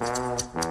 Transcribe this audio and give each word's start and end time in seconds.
Música 0.00 0.69